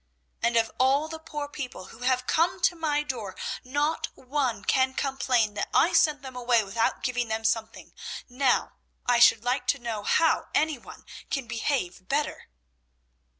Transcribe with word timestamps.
And 0.41 0.57
of 0.57 0.71
all 0.79 1.07
the 1.07 1.19
poor 1.19 1.47
people 1.47 1.89
who 1.93 1.99
have 1.99 2.25
come 2.25 2.59
to 2.63 2.75
my 2.75 3.03
door, 3.03 3.35
not 3.63 4.07
one 4.15 4.63
can 4.65 4.95
complain 4.95 5.53
that 5.53 5.69
I 5.75 5.93
sent 5.93 6.23
them 6.23 6.35
away 6.35 6.63
without 6.63 7.03
giving 7.03 7.27
them 7.27 7.43
something. 7.45 7.93
Now, 8.27 8.77
I 9.05 9.19
should 9.19 9.43
like 9.43 9.67
to 9.67 9.79
know 9.79 10.01
how 10.01 10.47
any 10.55 10.79
one 10.79 11.05
can 11.29 11.45
behave 11.45 12.07
better!" 12.07 12.49